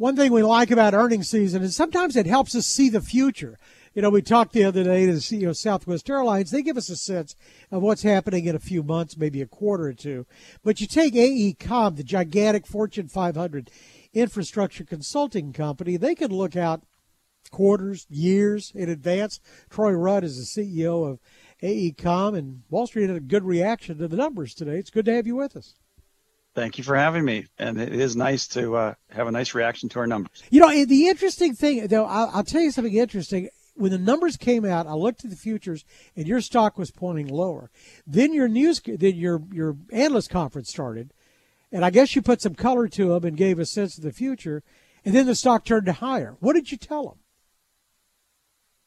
[0.00, 3.58] one thing we like about earnings season is sometimes it helps us see the future.
[3.92, 6.50] You know, we talked the other day to the CEO of Southwest Airlines.
[6.50, 7.36] They give us a sense
[7.70, 10.26] of what's happening in a few months, maybe a quarter or two.
[10.64, 13.70] But you take AECOM, the gigantic Fortune 500
[14.14, 16.82] infrastructure consulting company, they can look out
[17.50, 19.38] quarters, years in advance.
[19.68, 21.18] Troy Rudd is the CEO of
[21.62, 24.78] AECOM, and Wall Street had a good reaction to the numbers today.
[24.78, 25.74] It's good to have you with us.
[26.54, 29.88] Thank you for having me, and it is nice to uh, have a nice reaction
[29.90, 30.42] to our numbers.
[30.50, 33.48] You know, the interesting thing, though, I'll, I'll tell you something interesting.
[33.76, 35.84] When the numbers came out, I looked at the futures,
[36.16, 37.70] and your stock was pointing lower.
[38.04, 41.12] Then your news, then your your analyst conference started,
[41.70, 44.12] and I guess you put some color to them and gave a sense of the
[44.12, 44.64] future,
[45.04, 46.36] and then the stock turned higher.
[46.40, 47.18] What did you tell them?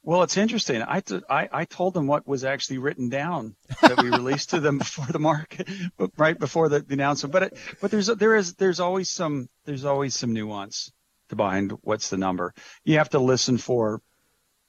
[0.05, 0.81] Well, it's interesting.
[0.81, 4.77] I, I, I told them what was actually written down that we released to them
[4.79, 5.70] before the market,
[6.17, 7.31] right before the, the announcement.
[7.31, 10.91] But it, but there's there is there's always some there's always some nuance
[11.29, 12.53] to behind what's the number.
[12.84, 14.02] You have to listen for,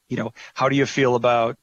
[0.08, 1.58] you know, how do you feel about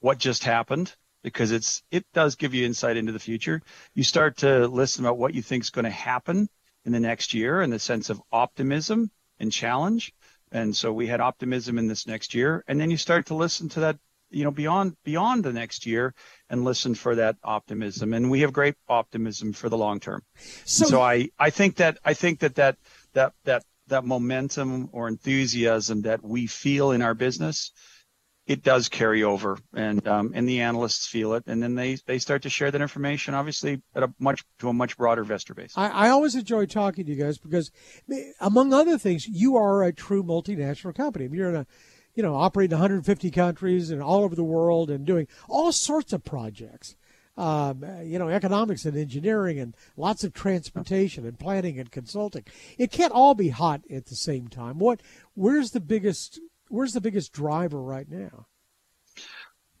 [0.00, 0.94] what just happened?
[1.22, 3.60] Because it's it does give you insight into the future.
[3.92, 6.48] You start to listen about what you think is going to happen
[6.86, 10.14] in the next year in the sense of optimism and challenge
[10.52, 12.62] and so we had optimism in this next year.
[12.68, 13.98] And then you start to listen to that,
[14.30, 16.14] you know, beyond beyond the next year
[16.48, 18.12] and listen for that optimism.
[18.12, 20.22] And we have great optimism for the long term.
[20.64, 22.76] So, so I, I think that I think that that
[23.14, 27.72] that that that momentum or enthusiasm that we feel in our business
[28.46, 32.18] it does carry over, and um, and the analysts feel it, and then they they
[32.18, 35.72] start to share that information, obviously at a much to a much broader investor base.
[35.76, 37.70] I, I always enjoy talking to you guys because,
[38.40, 41.28] among other things, you are a true multinational company.
[41.30, 41.66] You're in a
[42.14, 46.24] you know, operating 150 countries and all over the world and doing all sorts of
[46.24, 46.96] projects.
[47.34, 52.44] Um, you know, economics and engineering and lots of transportation and planning and consulting.
[52.76, 54.78] It can't all be hot at the same time.
[54.78, 55.00] What,
[55.32, 56.40] where's the biggest
[56.72, 58.46] where's the biggest driver right now?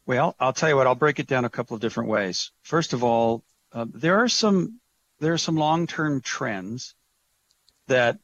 [0.04, 0.86] Well, I'll tell you what.
[0.86, 2.52] I'll break it down a couple of different ways.
[2.62, 4.78] First of all, uh, there are some
[5.20, 6.94] there are some long-term trends
[7.86, 8.18] that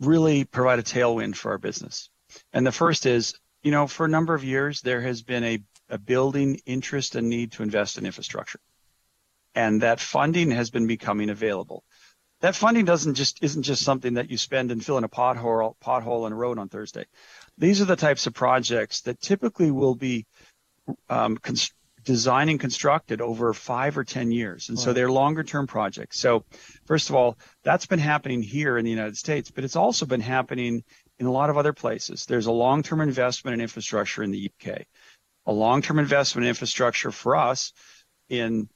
[0.00, 2.10] really provide a tailwind for our business.
[2.52, 5.62] And the first is, you know, for a number of years there has been a,
[5.88, 8.60] a building interest and need to invest in infrastructure,
[9.54, 11.84] and that funding has been becoming available
[12.40, 15.74] that funding doesn't just isn't just something that you spend and fill in a pothole
[15.82, 17.06] pothole in a road on Thursday.
[17.58, 20.26] These are the types of projects that typically will be
[21.08, 21.72] um, cons-
[22.04, 24.68] designed and constructed over five or 10 years.
[24.68, 26.20] And so they're longer term projects.
[26.20, 26.44] So,
[26.86, 30.20] first of all, that's been happening here in the United States, but it's also been
[30.20, 30.84] happening
[31.18, 32.24] in a lot of other places.
[32.24, 34.82] There's a long term investment in infrastructure in the UK,
[35.46, 37.72] a long term investment in infrastructure for us
[38.28, 38.68] in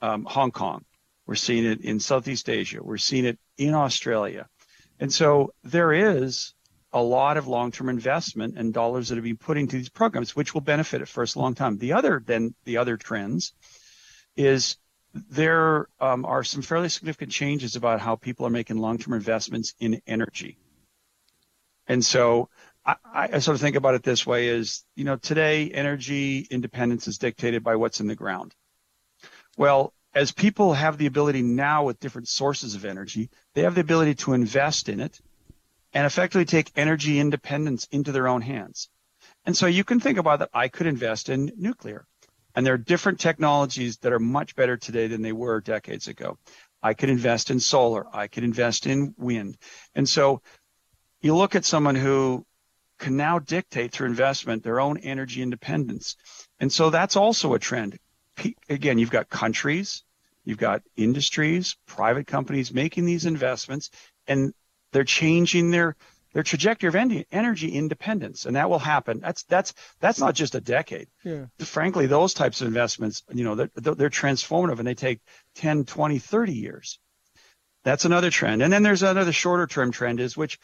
[0.00, 0.84] um, Hong Kong.
[1.26, 2.82] We're seeing it in Southeast Asia.
[2.82, 4.46] We're seeing it in Australia.
[5.00, 6.54] And so there is
[6.96, 10.54] a lot of long-term investment and dollars that have been put into these programs, which
[10.54, 11.76] will benefit it for a long time.
[11.76, 13.52] The other then the other trends
[14.34, 14.78] is
[15.12, 20.00] there um, are some fairly significant changes about how people are making long-term investments in
[20.06, 20.56] energy.
[21.86, 22.48] And so
[22.86, 27.08] I, I, sort of think about it this way: is you know today energy independence
[27.08, 28.54] is dictated by what's in the ground.
[29.58, 33.82] Well, as people have the ability now with different sources of energy, they have the
[33.82, 35.20] ability to invest in it
[35.96, 38.90] and effectively take energy independence into their own hands.
[39.46, 40.50] And so you can think about that.
[40.52, 42.04] I could invest in nuclear.
[42.54, 46.36] And there are different technologies that are much better today than they were decades ago.
[46.82, 48.04] I could invest in solar.
[48.14, 49.56] I could invest in wind.
[49.94, 50.42] And so
[51.22, 52.44] you look at someone who
[52.98, 56.16] can now dictate through investment their own energy independence.
[56.60, 57.98] And so that's also a trend.
[58.68, 60.04] Again, you've got countries,
[60.44, 63.88] you've got industries, private companies making these investments,
[64.26, 64.52] and
[64.92, 65.96] they're changing their
[66.36, 69.20] their trajectory of energy independence, and that will happen.
[69.20, 71.08] That's that's that's not just a decade.
[71.24, 71.46] Yeah.
[71.60, 75.20] Frankly, those types of investments, you know, they're, they're transformative, and they take
[75.54, 76.98] 10, 20, 30 years.
[77.84, 78.62] That's another trend.
[78.62, 80.58] And then there's another shorter term trend is which,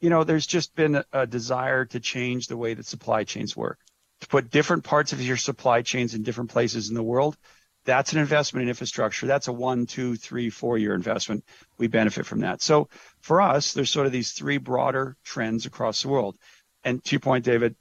[0.00, 3.56] you know, there's just been a, a desire to change the way that supply chains
[3.56, 3.78] work,
[4.22, 7.36] to put different parts of your supply chains in different places in the world
[7.84, 9.26] that's an investment in infrastructure.
[9.26, 11.44] That's a one, two, three, four year investment.
[11.78, 12.62] We benefit from that.
[12.62, 12.88] So
[13.20, 16.36] for us, there's sort of these three broader trends across the world.
[16.84, 17.76] And to your point, David,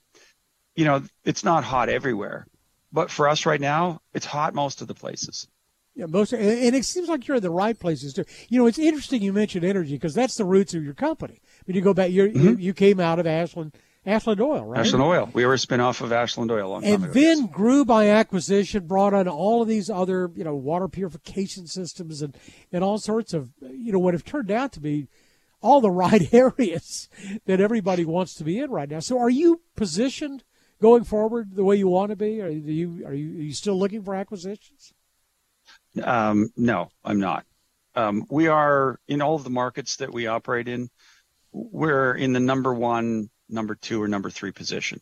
[0.76, 2.48] you know, it's not hot everywhere,
[2.92, 5.48] but for us right now, it's hot most of the places.
[5.94, 8.24] Yeah, most, and it seems like you're in the right places too.
[8.48, 11.42] You know, it's interesting you mentioned energy because that's the roots of your company.
[11.66, 12.42] When you go back, mm-hmm.
[12.42, 13.76] you you came out of Ashland
[14.06, 14.80] Ashland Oil, right?
[14.80, 15.30] Ashland Oil.
[15.34, 17.20] We were a spinoff of Ashland Oil a long and time ago.
[17.20, 22.22] then grew by acquisition, brought on all of these other, you know, water purification systems
[22.22, 22.36] and,
[22.72, 25.08] and all sorts of, you know, what have turned out to be
[25.62, 27.10] all the right areas
[27.46, 29.00] that everybody wants to be in right now.
[29.00, 30.44] So, are you positioned
[30.82, 32.42] going forward the way you want to be?
[32.42, 34.94] Are you are you, are you still looking for acquisitions?
[36.02, 37.46] Um, no, I'm not.
[37.96, 40.90] Um, we are in all of the markets that we operate in.
[41.52, 45.02] We're in the number one, number two, or number three position.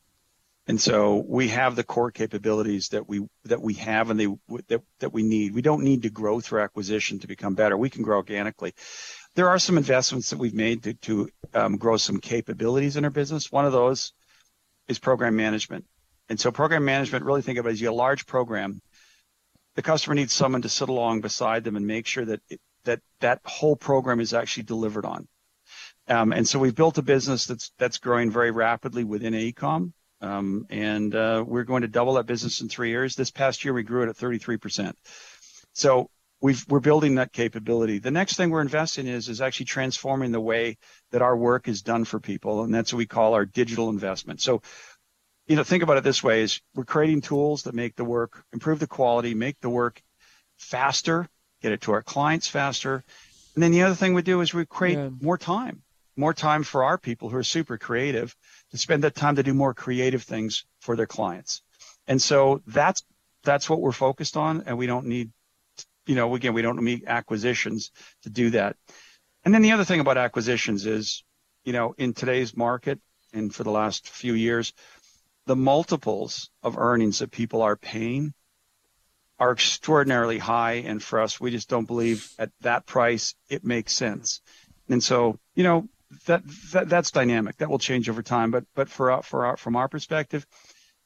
[0.67, 4.27] And so we have the core capabilities that we that we have and they
[4.67, 5.55] that that we need.
[5.55, 7.75] We don't need to grow through acquisition to become better.
[7.75, 8.75] We can grow organically.
[9.33, 13.09] There are some investments that we've made to, to um, grow some capabilities in our
[13.09, 13.51] business.
[13.51, 14.13] One of those
[14.87, 15.85] is program management.
[16.29, 18.79] And so program management, really think of it as a large program.
[19.75, 23.01] The customer needs someone to sit along beside them and make sure that it, that
[23.21, 25.27] that whole program is actually delivered on.
[26.09, 29.93] Um, and so we've built a business that's that's growing very rapidly within AECOM.
[30.21, 33.15] Um, and uh, we're going to double that business in three years.
[33.15, 34.93] This past year, we grew it at 33%.
[35.73, 36.09] So
[36.41, 37.99] we've, we're building that capability.
[37.99, 40.77] The next thing we're investing in is, is actually transforming the way
[41.11, 44.41] that our work is done for people, and that's what we call our digital investment.
[44.41, 44.61] So,
[45.47, 48.43] you know, think about it this way: is we're creating tools that make the work,
[48.53, 50.01] improve the quality, make the work
[50.57, 51.27] faster,
[51.61, 53.03] get it to our clients faster,
[53.55, 55.09] and then the other thing we do is we create yeah.
[55.21, 55.81] more time,
[56.19, 58.35] more time for our people who are super creative
[58.71, 61.61] to spend that time to do more creative things for their clients.
[62.07, 63.03] And so that's
[63.43, 65.31] that's what we're focused on, and we don't need,
[66.05, 67.91] you know, again, we don't need acquisitions
[68.23, 68.75] to do that.
[69.45, 71.23] And then the other thing about acquisitions is,
[71.63, 72.99] you know, in today's market
[73.33, 74.73] and for the last few years,
[75.45, 78.33] the multiples of earnings that people are paying
[79.39, 80.83] are extraordinarily high.
[80.85, 84.41] And for us, we just don't believe at that price it makes sense.
[84.89, 85.87] And so, you know,
[86.25, 87.57] that, that that's dynamic.
[87.57, 88.51] That will change over time.
[88.51, 90.45] But but for our, for our, from our perspective,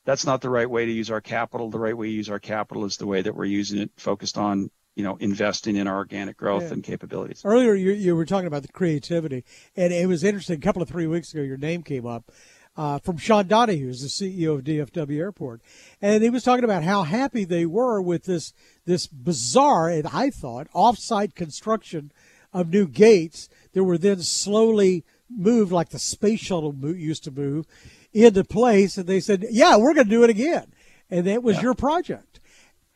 [0.05, 1.69] that's not the right way to use our capital.
[1.69, 4.37] The right way to use our capital is the way that we're using it, focused
[4.37, 6.73] on you know investing in our organic growth yeah.
[6.73, 7.41] and capabilities.
[7.43, 9.43] Earlier, you, you were talking about the creativity,
[9.75, 10.57] and it was interesting.
[10.57, 12.31] A couple of three weeks ago, your name came up.
[12.75, 15.61] Uh, from Sean Donohue, who's the CEO of DFW Airport,
[16.01, 18.51] and he was talking about how happy they were with this
[18.85, 22.11] this bizarre and I thought offsite construction
[22.53, 27.65] of new gates that were then slowly moved like the space shuttle used to move
[28.13, 28.97] into place.
[28.97, 30.73] And they said, yeah, we're going to do it again.
[31.09, 31.63] And that was yeah.
[31.63, 32.39] your project.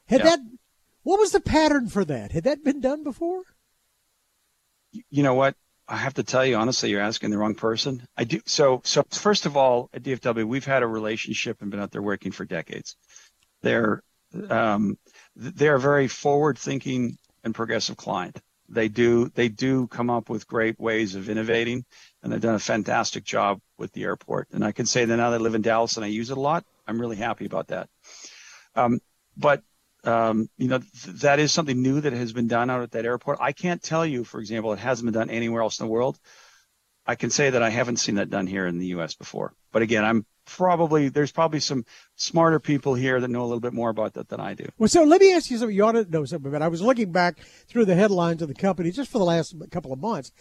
[0.08, 0.26] Had yeah.
[0.26, 0.40] that,
[1.04, 2.32] what was the pattern for that?
[2.32, 3.44] Had that been done before?
[5.10, 5.56] You know what?
[5.90, 8.06] I have to tell you honestly, you're asking the wrong person.
[8.18, 8.42] I do.
[8.46, 12.02] So, so first of all, at DFW, we've had a relationship and been out there
[12.02, 12.98] working for decades.
[13.62, 14.04] They're,
[14.50, 14.98] um,
[15.36, 20.80] they're a very forward-thinking and progressive client they do they do come up with great
[20.80, 21.86] ways of innovating,
[22.22, 24.50] and they've done a fantastic job with the airport.
[24.52, 26.38] And I can say that now that I live in Dallas and I use it
[26.38, 27.90] a lot, I'm really happy about that.
[28.76, 29.00] Um,
[29.36, 29.64] but
[30.04, 33.06] um, you know th- that is something new that has been done out at that
[33.06, 33.40] airport.
[33.42, 36.20] I can't tell you, for example, it hasn't been done anywhere else in the world.
[37.06, 39.16] I can say that I haven't seen that done here in the U.S.
[39.16, 39.54] before.
[39.72, 41.86] But again, I'm probably there's probably some
[42.16, 44.66] smarter people here that know a little bit more about that than I do.
[44.78, 45.76] Well, so let me ask you something.
[45.76, 46.64] You ought to know something about.
[46.64, 49.94] I was looking back through the headlines of the company just for the last couple
[49.94, 50.32] of months,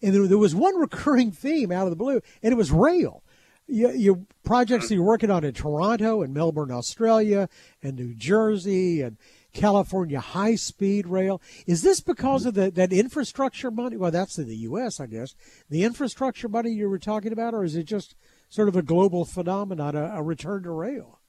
[0.00, 3.22] and there, there was one recurring theme out of the blue, and it was rail.
[3.68, 7.48] You, you projects that you're working on in Toronto and Melbourne, Australia,
[7.82, 9.16] and New Jersey, and
[9.52, 11.40] California high speed rail.
[11.66, 13.96] Is this because of the, that infrastructure money?
[13.96, 15.34] Well, that's in the U.S., I guess.
[15.68, 18.14] The infrastructure money you were talking about, or is it just
[18.56, 21.20] sort of a global phenomenon, a, a return to rail?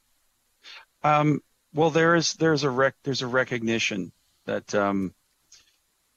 [1.04, 1.42] Um,
[1.74, 4.14] well, there is there's a rec, there's a recognition
[4.46, 5.14] that um,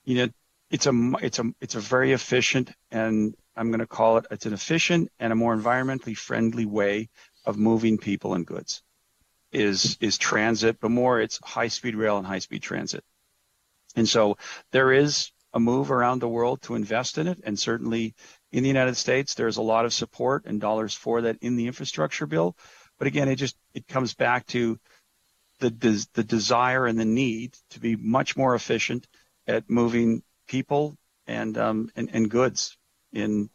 [0.05, 0.29] you know
[0.71, 4.47] it's a it's a it's a very efficient and I'm going to call it it's
[4.47, 7.11] an efficient and a more environmentally friendly way
[7.45, 8.83] of moving people and goods
[9.51, 13.03] is is transit, but more it's high speed rail and high speed transit.
[13.97, 14.39] And so
[14.71, 18.15] there is a move around the world to invest in it, and certainly
[18.53, 21.67] in the United States, there's a lot of support and dollars for that in the
[21.67, 22.57] infrastructure bill.
[22.99, 24.79] But again, it just it comes back to
[25.61, 29.07] the des, the desire and the need to be much more efficient
[29.47, 32.77] at moving people and um, and, and goods
[33.13, 33.51] in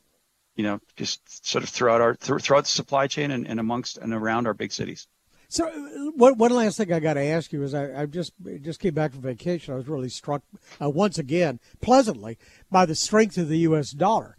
[0.56, 4.14] you know just sort of throughout our throughout the supply chain and, and amongst and
[4.14, 5.08] around our big cities.
[5.48, 5.70] So,
[6.16, 8.94] one, one last thing I got to ask you is I, I, just just came
[8.94, 9.74] back from vacation.
[9.74, 10.42] I was really struck
[10.82, 12.38] uh, once again pleasantly
[12.72, 13.92] by the strength of the U.S.
[13.92, 14.36] dollar.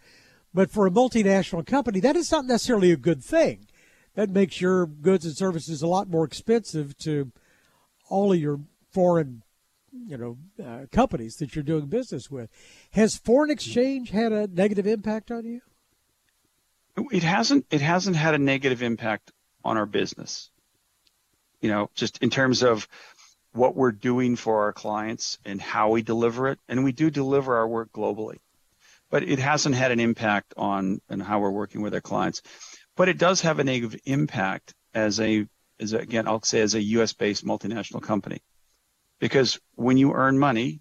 [0.57, 3.67] But for a multinational company, that is not necessarily a good thing.
[4.15, 7.31] That makes your goods and services a lot more expensive to
[8.09, 8.61] all of your
[8.91, 9.43] foreign,
[9.93, 12.49] you know, uh, companies that you're doing business with.
[12.93, 15.61] Has foreign exchange had a negative impact on you?
[17.13, 17.67] It hasn't.
[17.71, 19.33] It hasn't had a negative impact
[19.63, 20.49] on our business.
[21.61, 22.89] You know, just in terms of
[23.53, 27.57] what we're doing for our clients and how we deliver it, and we do deliver
[27.57, 28.39] our work globally.
[29.11, 32.43] But it hasn't had an impact on and how we're working with our clients.
[32.97, 35.47] But it does have a negative impact as a
[35.79, 37.13] as a, again I'll say as a U.S.
[37.13, 38.43] based multinational company,
[39.21, 40.81] because when you earn money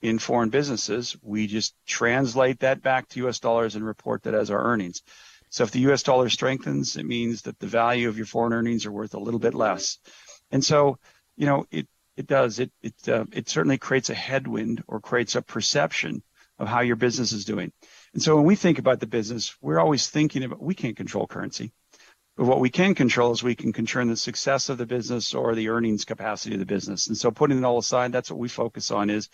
[0.00, 3.40] in foreign businesses, we just translate that back to U.S.
[3.40, 5.02] dollars and report that as our earnings.
[5.50, 6.02] So if the U.S.
[6.02, 9.40] dollar strengthens, it means that the value of your foreign earnings are worth a little
[9.40, 9.98] bit less.
[10.50, 10.98] And so,
[11.36, 15.36] you know, it it does it it uh, it certainly creates a headwind or creates
[15.36, 16.22] a perception
[16.58, 17.72] of how your business is doing.
[18.14, 21.26] And so when we think about the business, we're always thinking about we can't control
[21.26, 21.72] currency.
[22.36, 25.54] But what we can control is we can control the success of the business or
[25.54, 27.08] the earnings capacity of the business.
[27.08, 29.28] And so putting it all aside, that's what we focus on is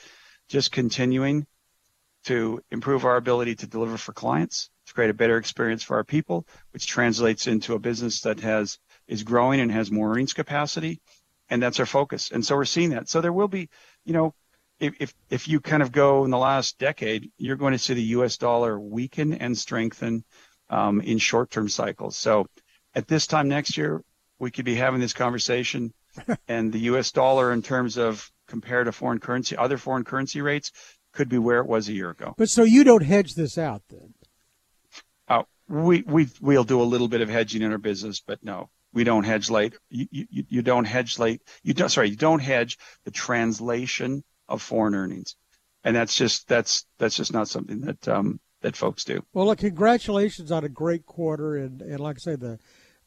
[0.48, 1.46] just continuing
[2.24, 6.04] to improve our ability to deliver for clients, to create a better experience for our
[6.04, 11.00] people, which translates into a business that has is growing and has more earnings capacity.
[11.50, 12.30] And that's our focus.
[12.30, 13.10] And so we're seeing that.
[13.10, 13.68] So there will be,
[14.06, 14.34] you know,
[14.80, 17.94] if, if, if you kind of go in the last decade, you're going to see
[17.94, 20.24] the US dollar weaken and strengthen
[20.70, 22.16] um, in short term cycles.
[22.16, 22.46] So
[22.94, 24.02] at this time next year,
[24.38, 25.92] we could be having this conversation
[26.48, 30.72] and the US dollar in terms of compared to foreign currency, other foreign currency rates
[31.12, 32.34] could be where it was a year ago.
[32.36, 34.14] But so you don't hedge this out then?
[35.28, 38.68] Uh, we we we'll do a little bit of hedging in our business, but no,
[38.92, 39.74] we don't hedge late.
[39.88, 41.42] You, you, you don't hedge late.
[41.62, 45.36] You don't sorry, you don't hedge the translation of foreign earnings,
[45.84, 49.24] and that's just that's that's just not something that um, that folks do.
[49.32, 52.58] Well, look, congratulations on a great quarter, and and like I say, the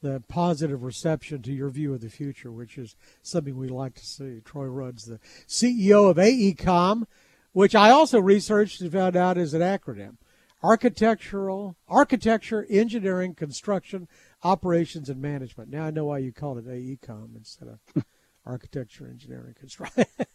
[0.01, 4.05] the positive reception to your view of the future, which is something we like to
[4.05, 4.39] see.
[4.45, 7.05] Troy Rudd's the CEO of AECOM,
[7.51, 10.17] which I also researched and found out is an acronym.
[10.63, 14.07] Architectural, architecture, engineering, construction,
[14.43, 15.69] operations, and management.
[15.69, 18.03] Now I know why you called it AECOM instead of
[18.45, 20.05] architecture, engineering, construction.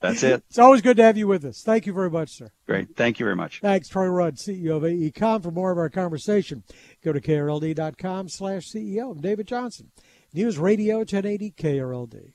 [0.00, 0.44] That's it.
[0.48, 1.62] It's always good to have you with us.
[1.62, 2.50] Thank you very much, sir.
[2.66, 2.96] Great.
[2.96, 3.60] Thank you very much.
[3.60, 5.42] Thanks, Troy Rudd, CEO of AECOM.
[5.42, 6.62] For more of our conversation,
[7.02, 9.10] go to krld.com slash CEO.
[9.10, 9.90] I'm David Johnson,
[10.32, 12.32] News Radio 1080 KRLD.